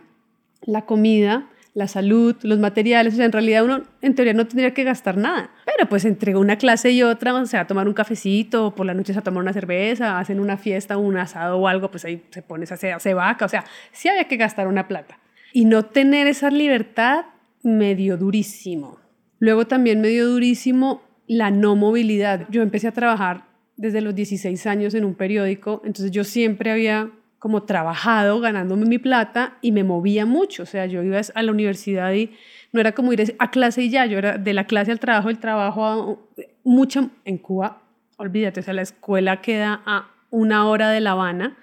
[0.64, 4.74] la comida, la salud, los materiales, o sea, en realidad uno en teoría no tendría
[4.74, 7.94] que gastar nada, pero pues entre una clase y otra, o sea, a tomar un
[7.94, 11.90] cafecito, por la noche a tomar una cerveza, hacen una fiesta, un asado o algo,
[11.90, 15.18] pues ahí se pone, se vaca, o sea, sí había que gastar una plata.
[15.54, 17.26] Y no tener esa libertad
[17.62, 18.98] me dio durísimo.
[19.38, 22.46] Luego también me dio durísimo la no movilidad.
[22.50, 27.10] Yo empecé a trabajar desde los 16 años en un periódico, entonces yo siempre había
[27.42, 30.62] como trabajado ganándome mi plata y me movía mucho.
[30.62, 32.30] O sea, yo iba a la universidad y
[32.70, 35.28] no era como ir a clase y ya, yo era de la clase al trabajo,
[35.28, 36.16] el trabajo a
[36.62, 37.82] mucho en Cuba,
[38.16, 41.56] olvídate, o sea, la escuela queda a una hora de La Habana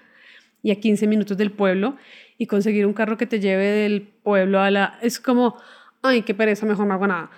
[0.62, 1.96] y a 15 minutos del pueblo
[2.36, 4.98] y conseguir un carro que te lleve del pueblo a la...
[5.00, 5.56] Es como,
[6.02, 7.30] ay, qué pereza, mejor no hago nada.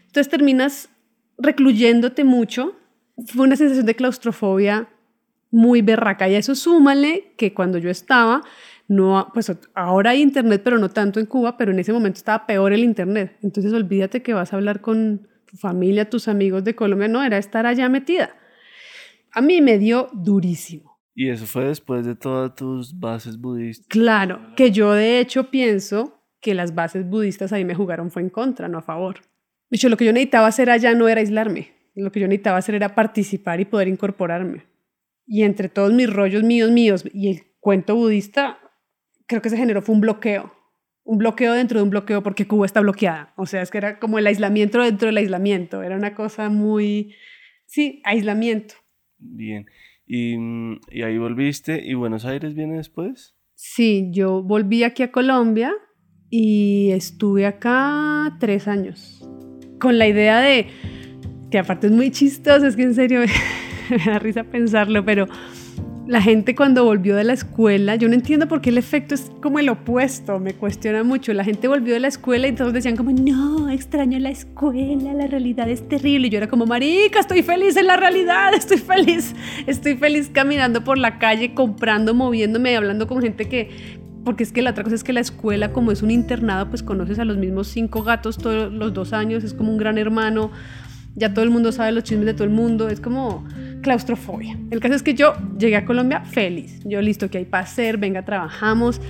[0.00, 0.90] Entonces terminas
[1.38, 2.76] recluyéndote mucho.
[3.24, 4.86] Fue una sensación de claustrofobia
[5.56, 6.28] muy berraca.
[6.28, 8.42] Y a eso súmale que cuando yo estaba,
[8.88, 12.46] no, pues ahora hay internet, pero no tanto en Cuba, pero en ese momento estaba
[12.46, 13.38] peor el internet.
[13.42, 17.38] Entonces olvídate que vas a hablar con tu familia, tus amigos de Colombia, no, era
[17.38, 18.36] estar allá metida.
[19.32, 21.00] A mí me dio durísimo.
[21.14, 23.86] ¿Y eso fue después de todas tus bases budistas?
[23.88, 28.28] Claro, que yo de hecho pienso que las bases budistas ahí me jugaron fue en
[28.28, 29.20] contra, no a favor.
[29.70, 32.58] De hecho, lo que yo necesitaba hacer allá no era aislarme, lo que yo necesitaba
[32.58, 34.75] hacer era participar y poder incorporarme.
[35.26, 38.58] Y entre todos mis rollos míos, míos y el cuento budista,
[39.26, 40.52] creo que se generó fue un bloqueo.
[41.04, 43.32] Un bloqueo dentro de un bloqueo porque Cuba está bloqueada.
[43.36, 45.82] O sea, es que era como el aislamiento dentro del aislamiento.
[45.82, 47.14] Era una cosa muy...
[47.66, 48.74] Sí, aislamiento.
[49.18, 49.66] Bien.
[50.06, 50.36] ¿Y,
[50.90, 51.80] y ahí volviste?
[51.84, 53.36] ¿Y Buenos Aires viene después?
[53.54, 55.72] Sí, yo volví aquí a Colombia
[56.30, 59.26] y estuve acá tres años.
[59.80, 60.66] Con la idea de,
[61.50, 63.20] que aparte es muy chistoso, es que en serio
[64.06, 65.26] me da risa pensarlo, pero
[66.06, 69.30] la gente cuando volvió de la escuela, yo no entiendo por qué el efecto es
[69.42, 71.32] como el opuesto, me cuestiona mucho.
[71.32, 75.26] La gente volvió de la escuela y todos decían como, no, extraño la escuela, la
[75.26, 76.28] realidad es terrible.
[76.28, 79.34] Y yo era como, marica, estoy feliz en la realidad, estoy feliz,
[79.66, 84.62] estoy feliz caminando por la calle, comprando, moviéndome, hablando con gente que, porque es que
[84.62, 87.36] la otra cosa es que la escuela, como es un internado, pues conoces a los
[87.36, 90.52] mismos cinco gatos todos los dos años, es como un gran hermano,
[91.16, 93.44] ya todo el mundo sabe los chismes de todo el mundo, es como
[93.82, 94.58] claustrofobia.
[94.70, 97.96] El caso es que yo llegué a Colombia feliz, yo listo, que hay para hacer?
[97.96, 99.00] Venga, trabajamos.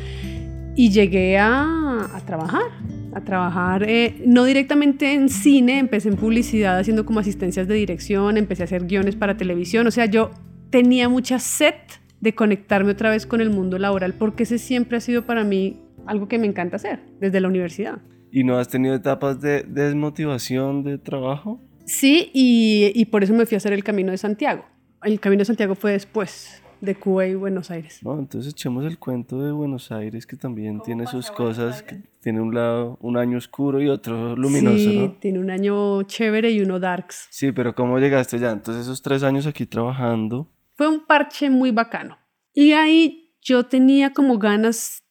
[0.76, 2.70] Y llegué a, trabajar,
[3.14, 8.36] a trabajar, eh, no directamente en cine, empecé en publicidad haciendo como asistencias de dirección,
[8.36, 10.32] empecé a hacer guiones para televisión, o sea, yo
[10.68, 11.74] tenía mucha sed
[12.20, 15.80] de conectarme otra vez con el mundo laboral, porque ese siempre ha sido para mí
[16.06, 17.98] algo que me encanta hacer desde la universidad.
[18.30, 21.65] ¿Y no has tenido etapas de desmotivación de trabajo?
[21.86, 24.66] Sí, y, y, por eso me fui a hacer el Camino de Santiago.
[25.02, 28.00] El Camino de Santiago fue después de Cuba y Buenos Aires.
[28.02, 32.40] No, entonces echemos el cuento de Buenos Aires, que también tiene sus cosas, que tiene
[32.40, 36.80] un lado, un año oscuro y otro luminoso, sí, tiene un año chévere y uno
[36.80, 37.28] darks.
[37.30, 38.50] Sí, pero ¿cómo llegaste ya?
[38.50, 40.50] Entonces esos tres años aquí trabajando.
[40.74, 42.18] Fue un parche muy bacano.
[42.52, 45.02] Y ahí yo tenía como ganas,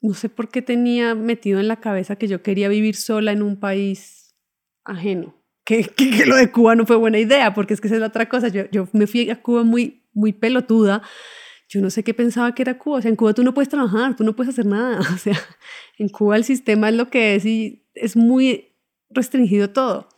[0.00, 3.42] no sé por qué tenía metido en la cabeza que yo quería vivir sola en
[3.42, 4.34] un país
[4.84, 8.00] ajeno que, que, lo de Cuba no fue buena idea, porque es que esa es
[8.00, 8.48] la otra cosa.
[8.48, 11.02] Yo, yo me fui a Cuba muy, muy pelotuda.
[11.68, 12.98] Yo no sé qué pensaba que era Cuba.
[12.98, 15.00] O sea, en Cuba tú no puedes trabajar, tú no puedes hacer nada.
[15.14, 15.38] O sea,
[15.98, 18.72] en Cuba el sistema es lo que es y es muy
[19.10, 20.08] restringido todo.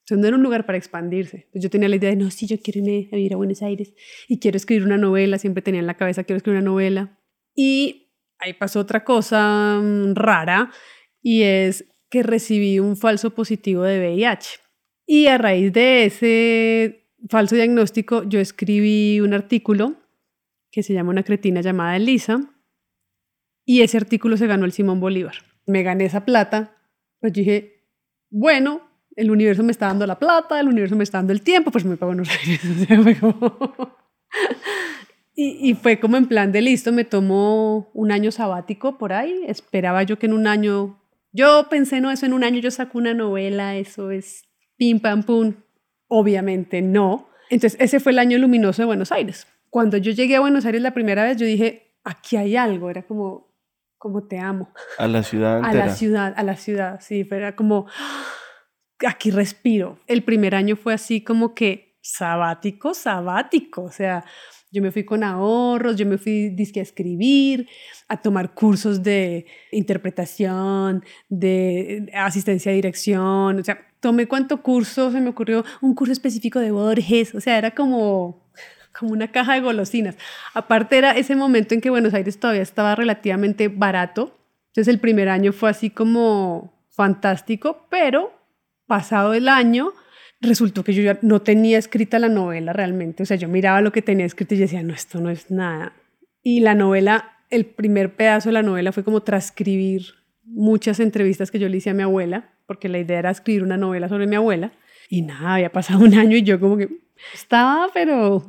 [0.00, 1.48] Entonces no era un lugar para expandirse.
[1.52, 3.92] yo tenía la idea de, no, sí, yo quiero irme a vivir a Buenos Aires
[4.28, 5.38] y quiero escribir una novela.
[5.38, 7.18] Siempre tenía en la cabeza, quiero escribir una novela.
[7.56, 10.70] Y ahí pasó otra cosa mm, rara
[11.22, 14.60] y es que recibí un falso positivo de VIH.
[15.06, 19.94] Y a raíz de ese falso diagnóstico, yo escribí un artículo
[20.70, 22.40] que se llama Una cretina llamada Elisa.
[23.64, 25.36] y ese artículo se ganó el Simón Bolívar.
[25.64, 26.76] Me gané esa plata,
[27.20, 27.84] pues dije,
[28.30, 28.82] bueno,
[29.16, 31.84] el universo me está dando la plata, el universo me está dando el tiempo, pues
[31.84, 32.28] me para Buenos
[35.34, 39.42] y, y, fue como en plan de listo, me tomó un año sabático por ahí,
[39.48, 42.98] esperaba yo que en un año, yo pensé, no, eso en un año yo saco
[42.98, 44.45] una novela, eso es
[44.76, 45.54] pim, pam, pum.
[46.08, 47.28] Obviamente no.
[47.50, 49.46] Entonces, ese fue el año luminoso de Buenos Aires.
[49.70, 53.02] Cuando yo llegué a Buenos Aires la primera vez, yo dije, aquí hay algo, era
[53.02, 53.52] como,
[53.98, 54.72] como te amo.
[54.98, 55.84] A la ciudad entera.
[55.84, 57.86] A la ciudad, a la ciudad, sí, era como,
[59.06, 59.98] aquí respiro.
[60.06, 64.24] El primer año fue así como que sabático, sabático, o sea,
[64.70, 67.68] yo me fui con ahorros, yo me fui disque a escribir,
[68.08, 75.20] a tomar cursos de interpretación, de asistencia a dirección, o sea, tomé cuánto curso se
[75.20, 78.46] me ocurrió, un curso específico de Borges, o sea, era como
[78.98, 80.16] como una caja de golosinas.
[80.54, 85.28] Aparte era ese momento en que Buenos Aires todavía estaba relativamente barato, entonces el primer
[85.28, 88.32] año fue así como fantástico, pero
[88.86, 89.92] pasado el año
[90.40, 93.92] resultó que yo ya no tenía escrita la novela realmente, o sea, yo miraba lo
[93.92, 95.92] que tenía escrito y decía, no, esto no es nada.
[96.42, 101.58] Y la novela, el primer pedazo de la novela fue como transcribir muchas entrevistas que
[101.58, 104.36] yo le hice a mi abuela, porque la idea era escribir una novela sobre mi
[104.36, 104.72] abuela.
[105.08, 106.88] Y nada, había pasado un año y yo como que
[107.34, 108.46] estaba, pero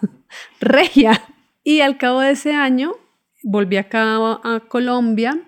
[0.60, 1.22] regia.
[1.62, 2.92] Y al cabo de ese año
[3.42, 5.38] volví acá a, Colombia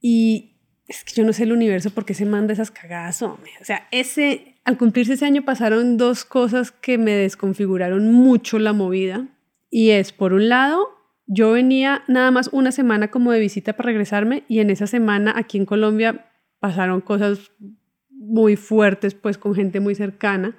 [0.00, 0.56] y
[0.88, 3.86] es que yo no sé el universo por qué se manda esas cagadas, O sea,
[3.90, 9.28] ese, al cumplirse ese año pasaron dos cosas que me desconfiguraron mucho la movida.
[9.70, 10.90] Y es, por un lado,
[11.26, 15.32] yo venía nada más una semana como de visita para regresarme y en esa semana
[15.36, 16.26] aquí en Colombia
[16.62, 17.50] pasaron cosas
[18.08, 20.56] muy fuertes, pues con gente muy cercana.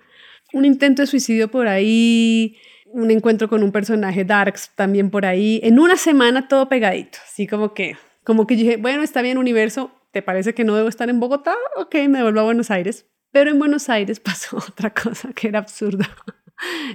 [0.52, 5.62] Un intento de suicidio por ahí, un encuentro con un personaje darks también por ahí,
[5.63, 9.92] en una semana todo pegadito, así como que, como que dije, bueno, está bien universo,
[10.12, 11.56] ¿te parece que no debo estar en Bogotá?
[11.78, 13.06] Ok, me devuelvo a Buenos Aires.
[13.32, 16.10] Pero en Buenos Aires pasó otra cosa que era absurda.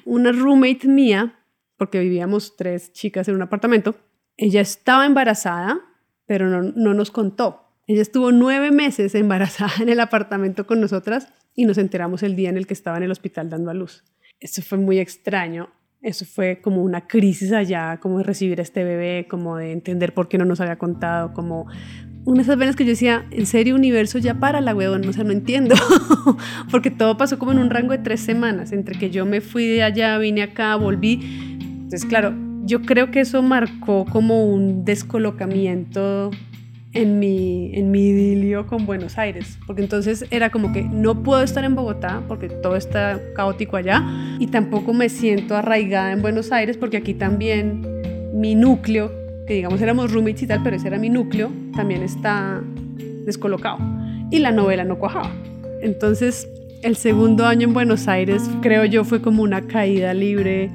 [0.05, 1.35] Una roommate mía,
[1.79, 3.97] porque vivíamos tres chicas en un apartamento,
[4.37, 5.81] ella estaba embarazada,
[6.27, 7.68] pero no, no nos contó.
[7.89, 12.51] Ella estuvo nueve meses embarazada en el apartamento con nosotras y nos enteramos el día
[12.51, 14.05] en el que estaba en el hospital dando a luz.
[14.41, 15.71] Eso fue muy extraño.
[16.03, 20.13] Eso fue como una crisis allá, como de recibir a este bebé, como de entender
[20.13, 21.67] por qué no nos había contado, como
[22.27, 25.13] una de esas veces que yo decía, en serio, universo, ya para la huevón, o
[25.15, 25.75] sea, no entiendo,
[26.71, 29.67] porque todo pasó como en un rango de tres semanas, entre que yo me fui
[29.67, 31.59] de allá, vine acá, volví.
[31.59, 36.31] Entonces, claro, yo creo que eso marcó como un descolocamiento
[36.93, 41.43] en mi, en mi idilio con Buenos Aires, porque entonces era como que no puedo
[41.43, 44.05] estar en Bogotá porque todo está caótico allá
[44.39, 47.87] y tampoco me siento arraigada en Buenos Aires porque aquí también
[48.33, 49.13] mi núcleo,
[49.47, 52.63] que digamos éramos roommates y tal, pero ese era mi núcleo, también está
[53.25, 53.79] descolocado
[54.31, 55.31] y la novela no cuajaba.
[55.83, 56.49] Entonces
[56.83, 60.71] el segundo año en Buenos Aires creo yo fue como una caída libre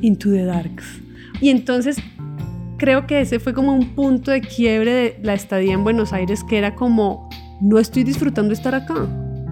[0.00, 1.00] into the darks.
[1.40, 1.98] Y entonces
[2.80, 6.42] creo que ese fue como un punto de quiebre de la estadía en Buenos Aires,
[6.42, 7.28] que era como,
[7.60, 9.06] no estoy disfrutando estar acá.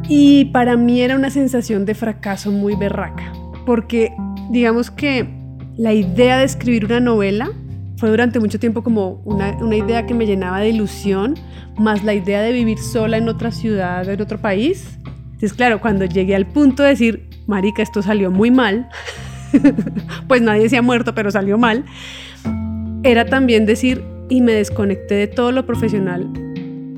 [0.09, 3.31] Y para mí era una sensación de fracaso muy berraca,
[3.67, 4.15] porque
[4.51, 5.29] digamos que
[5.77, 7.51] la idea de escribir una novela
[7.99, 11.35] fue durante mucho tiempo como una, una, idea que me llenaba de ilusión,
[11.77, 14.99] más la idea de vivir sola en otra ciudad, en otro país.
[15.25, 18.89] Entonces, claro, cuando llegué al punto de decir, Marica, esto salió muy mal,
[20.29, 21.85] pues nadie se ha muerto, pero salió mal,
[23.03, 26.29] era también decir, y me desconecté de todo lo profesional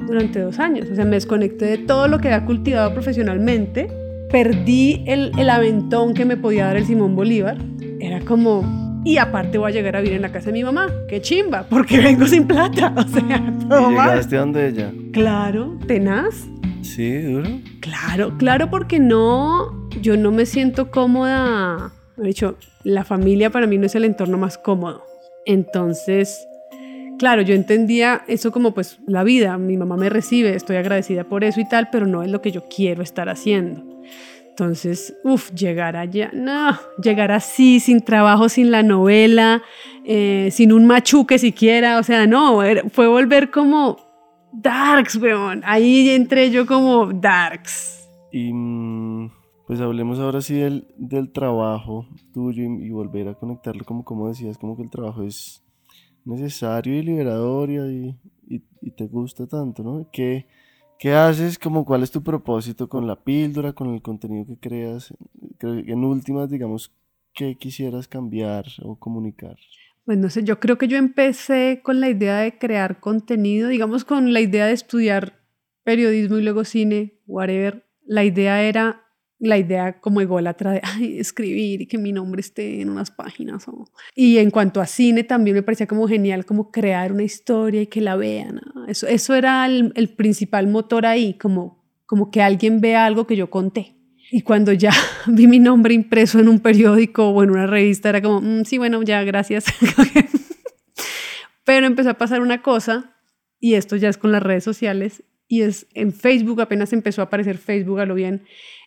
[0.06, 0.88] durante dos años.
[0.90, 3.88] O sea, me desconecté de todo lo que había cultivado profesionalmente.
[4.30, 7.58] Perdí el, el aventón que me podía dar el Simón Bolívar.
[8.00, 10.88] Era como, y aparte voy a llegar a vivir en la casa de mi mamá.
[11.08, 11.64] ¡Qué chimba!
[11.68, 12.92] Porque vengo sin plata.
[12.96, 14.92] O sea, todo ¿Y llegaste donde ella?
[15.12, 16.46] Claro, tenaz.
[16.82, 17.48] Sí, duro.
[17.80, 21.92] Claro, claro, porque no, yo no me siento cómoda.
[22.16, 25.04] De hecho, la familia para mí no es el entorno más cómodo.
[25.46, 26.46] Entonces,
[27.18, 31.44] claro, yo entendía eso como pues la vida, mi mamá me recibe, estoy agradecida por
[31.44, 33.82] eso y tal, pero no es lo que yo quiero estar haciendo.
[34.48, 39.62] Entonces, uff, llegar allá, no, llegar así, sin trabajo, sin la novela,
[40.04, 42.60] eh, sin un machuque siquiera, o sea, no,
[42.92, 43.96] fue volver como
[44.52, 45.62] darks, weón.
[45.64, 48.08] Ahí entré yo como darks.
[48.32, 49.30] Y mm,
[49.70, 54.58] pues hablemos ahora sí del, del trabajo tuyo y, volver a conectarlo como, como decías,
[54.58, 55.62] como que el trabajo es
[56.24, 58.16] necesario y liberador y,
[58.48, 60.08] y, te gusta tanto, ¿no?
[60.12, 60.48] ¿Qué,
[60.98, 61.56] ¿Qué haces?
[61.56, 65.14] Como, ¿Cuál es tu propósito con la píldora, con el contenido que creas?
[65.60, 66.92] En últimas, digamos,
[67.32, 69.56] ¿qué quisieras cambiar o comunicar?
[70.04, 74.04] Pues no sé, yo creo que yo empecé con la idea de crear contenido, digamos
[74.04, 75.44] con la idea de estudiar
[75.84, 77.86] periodismo y luego cine, whatever.
[78.04, 79.04] La idea era
[79.40, 83.64] la idea como ególatra de ay, escribir y que mi nombre esté en unas páginas.
[84.14, 87.86] Y en cuanto a cine también me parecía como genial como crear una historia y
[87.86, 88.60] que la vean.
[88.86, 93.36] Eso, eso era el, el, principal motor ahí, como, como que alguien vea algo que
[93.36, 93.96] yo conté.
[94.30, 94.92] Y cuando ya
[95.26, 98.76] vi mi nombre impreso en un periódico o en una revista, era como, mm, sí,
[98.76, 99.64] bueno, ya, gracias.
[101.64, 103.16] Pero empezó a pasar una cosa,
[103.58, 107.24] y esto ya es con las redes sociales, y es en Facebook, apenas empezó a
[107.24, 108.44] aparecer Facebook a lo bien,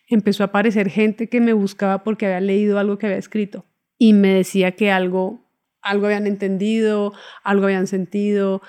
[0.08, 3.66] empezó a aparecer gente que me buscaba porque había leído algo que había escrito
[3.98, 5.46] y me decía que algo,
[5.82, 8.62] algo habían entendido, algo habían sentido,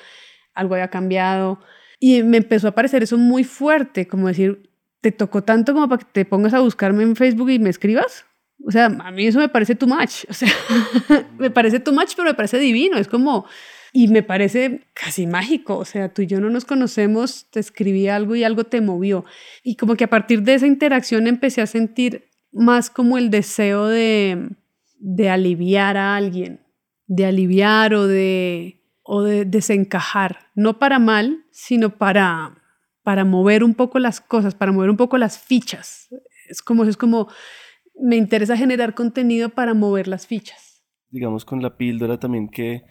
[0.53, 1.62] algo había cambiado.
[1.97, 6.03] Y me empezó a aparecer eso muy fuerte, como decir, te tocó tanto como para
[6.03, 8.25] que te pongas a buscarme en Facebook y me escribas.
[8.67, 10.25] O sea, a mí eso me parece too much.
[10.27, 10.49] O sea,
[11.39, 12.97] me parece too much, pero me parece divino.
[12.97, 13.45] Es como,
[13.97, 15.77] y me parece casi mágico.
[15.77, 19.23] O sea, tú y yo no nos conocemos, te escribí algo y algo te movió.
[19.63, 23.88] Y como que a partir de esa interacción empecé a sentir más como el deseo
[23.88, 24.49] de,
[24.99, 26.60] de aliviar a alguien,
[27.08, 30.39] de aliviar o de, o de desencajar.
[30.55, 32.62] No para mal, sino para
[33.01, 36.10] para mover un poco las cosas, para mover un poco las fichas.
[36.49, 37.29] Es como, es como,
[38.01, 40.84] me interesa generar contenido para mover las fichas.
[41.12, 42.84] Digamos con la píldora también, ¿qué,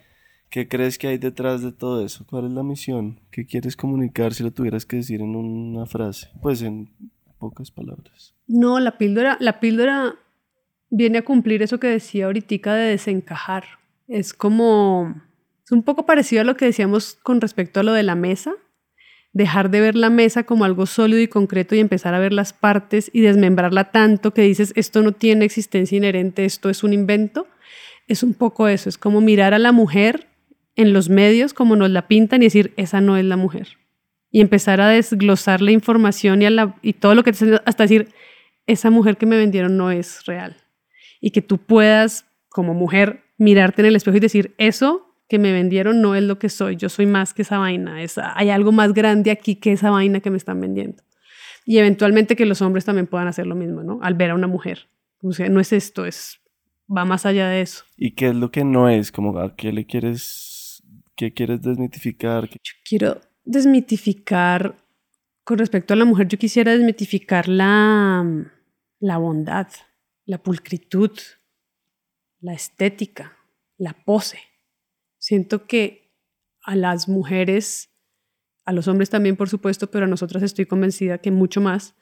[0.55, 2.25] ¿qué crees que hay detrás de todo eso?
[2.31, 3.19] ¿Cuál es la misión?
[3.33, 6.29] ¿Qué quieres comunicar si lo tuvieras que decir en una frase?
[6.41, 6.91] Pues en
[7.41, 8.37] pocas palabras.
[8.47, 10.15] No, la píldora, la píldora
[10.91, 13.65] viene a cumplir eso que decía ahorita de desencajar.
[14.07, 15.21] Es como,
[15.65, 18.53] es un poco parecido a lo que decíamos con respecto a lo de la mesa
[19.33, 22.53] dejar de ver la mesa como algo sólido y concreto y empezar a ver las
[22.53, 27.49] partes y desmembrarla tanto que dices, esto no tiene existencia inherente, esto es un invento,
[28.07, 30.29] es un poco eso, es como mirar a la mujer
[30.77, 33.69] en los medios como nos la pintan y decir, esa no es la mujer.
[34.31, 36.47] Y empezar a desglosar la información y,
[36.83, 38.09] y todo lo que te hasta decir,
[38.67, 40.57] esa mujer que me vendieron no es real.
[41.21, 45.53] Y que tú puedas, como mujer, mirarte en el espejo y decir, eso que me
[45.53, 48.73] vendieron no es lo que soy, yo soy más que esa vaina, es, hay algo
[48.73, 51.03] más grande aquí que esa vaina que me están vendiendo.
[51.65, 53.99] Y eventualmente que los hombres también puedan hacer lo mismo, ¿no?
[54.03, 54.89] Al ver a una mujer.
[55.23, 56.41] O sea, no es esto, es
[56.95, 57.85] va más allá de eso.
[57.97, 59.11] ¿Y qué es lo que no es?
[59.11, 60.54] Como a qué le quieres,
[61.17, 62.49] qué quieres desmitificar?
[62.49, 64.77] Yo quiero desmitificar,
[65.45, 68.25] con respecto a la mujer, yo quisiera desmitificar la,
[68.99, 69.69] la bondad,
[70.25, 71.13] la pulcritud,
[72.41, 73.37] la estética,
[73.77, 74.39] la pose.
[75.19, 76.15] Siento que
[76.63, 77.91] a las mujeres,
[78.65, 81.95] a los hombres también por supuesto, pero a nosotras estoy convencida que mucho más,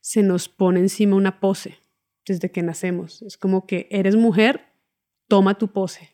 [0.00, 1.78] se nos pone encima una pose
[2.26, 3.22] desde que nacemos.
[3.22, 4.66] Es como que eres mujer,
[5.28, 6.13] toma tu pose.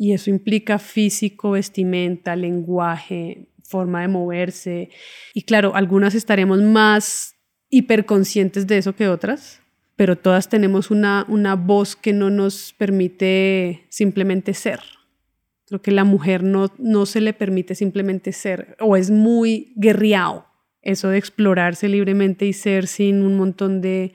[0.00, 4.90] Y eso implica físico, vestimenta, lenguaje, forma de moverse.
[5.34, 7.34] Y claro, algunas estaremos más
[7.68, 9.60] hiperconscientes de eso que otras,
[9.96, 14.78] pero todas tenemos una, una voz que no nos permite simplemente ser.
[15.66, 20.46] Creo que la mujer no, no se le permite simplemente ser o es muy guerriao
[20.80, 24.14] eso de explorarse libremente y ser sin un montón de,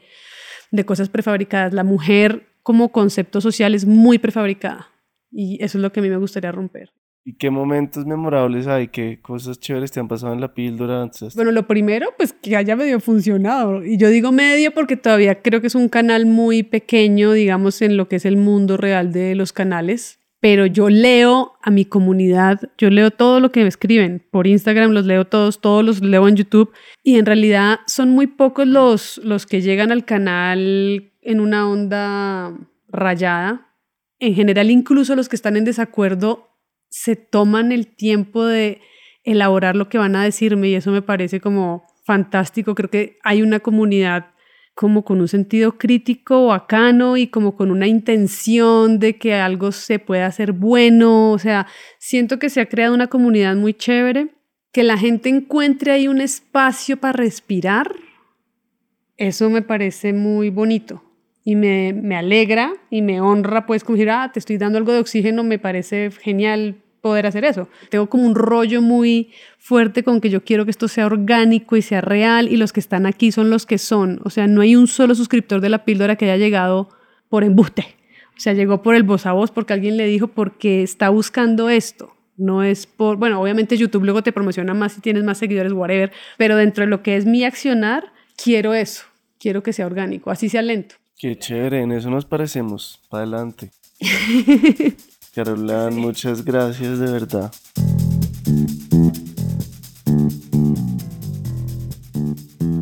[0.72, 1.74] de cosas prefabricadas.
[1.74, 4.93] La mujer como concepto social es muy prefabricada
[5.34, 6.92] y eso es lo que a mí me gustaría romper.
[7.26, 8.90] ¿Y qué momentos memorables hay?
[8.90, 11.10] ¿Qué cosas chéveres te han pasado en la píldora?
[11.36, 13.84] Bueno, lo primero, pues que haya medio funcionado.
[13.84, 17.96] Y yo digo medio porque todavía creo que es un canal muy pequeño, digamos, en
[17.96, 22.60] lo que es el mundo real de los canales pero yo leo a mi comunidad,
[22.78, 26.28] yo leo todo lo que me escriben, por Instagram los leo todos, todos los leo
[26.28, 31.40] en YouTube y en realidad son muy pocos los, los que llegan al canal en
[31.40, 32.58] una onda
[32.90, 33.73] rayada.
[34.24, 36.48] En general, incluso los que están en desacuerdo
[36.88, 38.80] se toman el tiempo de
[39.26, 42.74] elaborar lo que van a decirme y eso me parece como fantástico.
[42.74, 44.28] Creo que hay una comunidad
[44.76, 50.00] como con un sentido crítico bacano y como con una intención de que algo se
[50.00, 51.32] pueda hacer bueno.
[51.32, 51.68] O sea,
[52.00, 54.30] siento que se ha creado una comunidad muy chévere,
[54.72, 57.94] que la gente encuentre ahí un espacio para respirar.
[59.18, 61.04] Eso me parece muy bonito
[61.44, 64.94] y me, me alegra y me honra, pues, como decir, ah, te estoy dando algo
[64.94, 67.68] de oxígeno, me parece genial poder hacer eso.
[67.90, 71.82] Tengo como un rollo muy fuerte con que yo quiero que esto sea orgánico y
[71.82, 74.22] sea real y los que están aquí son los que son.
[74.24, 76.88] O sea, no hay un solo suscriptor de la píldora que haya llegado
[77.28, 77.98] por embuste.
[78.38, 81.70] O sea, llegó por el voz a voz porque alguien le dijo porque está buscando
[81.70, 82.16] esto.
[82.38, 86.14] No es por, bueno, obviamente YouTube luego te promociona más si tienes más seguidores, whatever,
[86.38, 89.04] pero dentro de lo que es mi accionar, quiero eso.
[89.40, 90.96] Quiero que sea orgánico, así sea lento.
[91.18, 93.02] Qué chévere, en eso nos parecemos.
[93.10, 93.72] Para adelante.
[95.36, 97.52] Carolán, muchas gracias de verdad.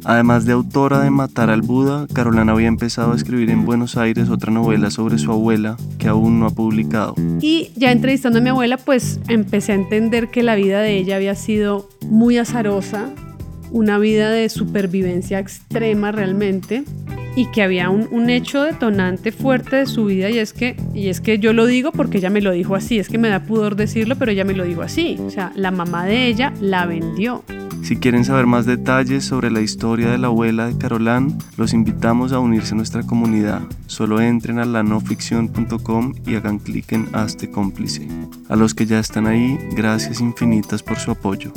[0.04, 4.30] Además de autora de Matar al Buda, Carolina había empezado a escribir en Buenos Aires
[4.30, 7.14] otra novela sobre su abuela que aún no ha publicado.
[7.40, 11.16] Y ya entrevistando a mi abuela, pues empecé a entender que la vida de ella
[11.16, 13.10] había sido muy azarosa,
[13.70, 16.84] una vida de supervivencia extrema realmente,
[17.36, 21.08] y que había un, un, hecho detonante fuerte de su vida y es que y
[21.08, 23.42] es que yo lo digo porque ella me lo dijo así, es que me da
[23.44, 26.86] pudor decirlo, pero ella me lo dijo así, o sea, la mamá de ella la
[26.86, 27.44] vendió.
[27.82, 32.32] Si quieren saber más detalles sobre la historia de la abuela de Carolán, los invitamos
[32.32, 33.62] a unirse a nuestra comunidad.
[33.88, 38.08] Solo entren a lanoficción.com y hagan clic en Hazte cómplice.
[38.50, 41.52] A los que ya están ahí, gracias infinitas por su apoyo.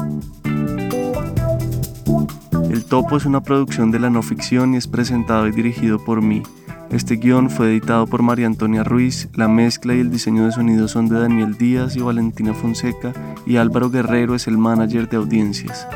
[2.71, 6.23] El Topo es una producción de la no ficción y es presentado y dirigido por
[6.23, 6.43] mí.
[6.91, 10.87] Este guion fue editado por María Antonia Ruiz, la mezcla y el diseño de sonido
[10.89, 13.13] son de Daniel Díaz y Valentina Fonseca
[13.47, 15.87] y Álvaro Guerrero es el manager de audiencias.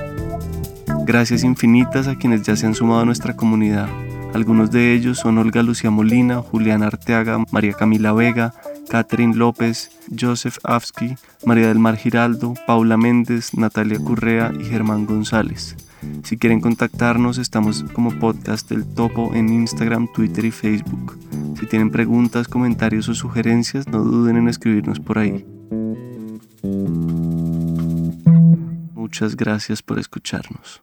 [1.05, 3.89] Gracias infinitas a quienes ya se han sumado a nuestra comunidad.
[4.35, 8.53] Algunos de ellos son Olga Lucía Molina, Julián Arteaga, María Camila Vega,
[8.89, 11.17] Catherine López, Joseph Afsky,
[11.47, 15.77] María del Mar Giraldo, Paula Méndez, Natalia Currea y Germán González.
[16.25, 21.19] Si quieren contactarnos, estamos como podcast del Topo en Instagram, Twitter y Facebook.
[21.59, 25.45] Si tienen preguntas, comentarios o sugerencias, no duden en escribirnos por ahí.
[28.95, 30.83] Muchas gracias por escucharnos.